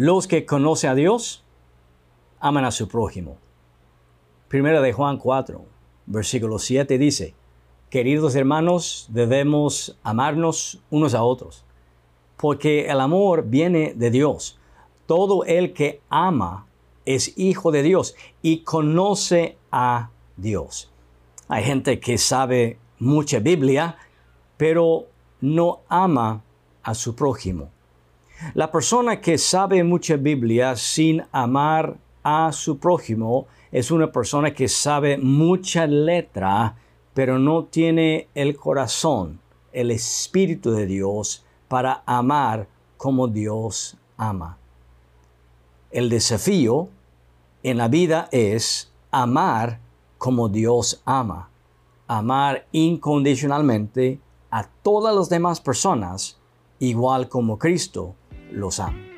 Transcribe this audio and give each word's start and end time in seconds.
Los 0.00 0.28
que 0.28 0.46
conocen 0.46 0.90
a 0.90 0.94
Dios 0.94 1.42
aman 2.38 2.64
a 2.64 2.70
su 2.70 2.86
prójimo. 2.86 3.36
Primera 4.46 4.80
de 4.80 4.92
Juan 4.92 5.18
4, 5.18 5.64
versículo 6.06 6.60
7 6.60 6.98
dice, 6.98 7.34
Queridos 7.90 8.36
hermanos, 8.36 9.08
debemos 9.10 9.98
amarnos 10.04 10.80
unos 10.90 11.14
a 11.14 11.24
otros, 11.24 11.64
porque 12.36 12.86
el 12.86 13.00
amor 13.00 13.46
viene 13.48 13.92
de 13.92 14.12
Dios. 14.12 14.60
Todo 15.06 15.42
el 15.42 15.72
que 15.72 16.00
ama 16.10 16.68
es 17.04 17.36
hijo 17.36 17.72
de 17.72 17.82
Dios 17.82 18.14
y 18.40 18.58
conoce 18.58 19.58
a 19.72 20.10
Dios. 20.36 20.92
Hay 21.48 21.64
gente 21.64 21.98
que 21.98 22.18
sabe 22.18 22.78
mucha 23.00 23.40
Biblia, 23.40 23.96
pero 24.56 25.06
no 25.40 25.80
ama 25.88 26.44
a 26.84 26.94
su 26.94 27.16
prójimo. 27.16 27.72
La 28.54 28.70
persona 28.70 29.20
que 29.20 29.36
sabe 29.36 29.82
mucha 29.82 30.16
Biblia 30.16 30.76
sin 30.76 31.24
amar 31.32 31.96
a 32.22 32.52
su 32.52 32.78
prójimo 32.78 33.46
es 33.72 33.90
una 33.90 34.12
persona 34.12 34.54
que 34.54 34.68
sabe 34.68 35.18
mucha 35.18 35.88
letra, 35.88 36.76
pero 37.14 37.38
no 37.38 37.64
tiene 37.64 38.28
el 38.36 38.56
corazón, 38.56 39.40
el 39.72 39.90
Espíritu 39.90 40.70
de 40.70 40.86
Dios 40.86 41.44
para 41.66 42.04
amar 42.06 42.68
como 42.96 43.26
Dios 43.26 43.96
ama. 44.16 44.56
El 45.90 46.08
desafío 46.08 46.88
en 47.64 47.76
la 47.76 47.88
vida 47.88 48.28
es 48.30 48.92
amar 49.10 49.80
como 50.16 50.48
Dios 50.48 51.02
ama, 51.04 51.50
amar 52.06 52.66
incondicionalmente 52.70 54.20
a 54.50 54.62
todas 54.82 55.14
las 55.14 55.28
demás 55.28 55.60
personas 55.60 56.38
igual 56.78 57.28
como 57.28 57.58
Cristo 57.58 58.14
los 58.50 58.80
ama. 58.80 59.17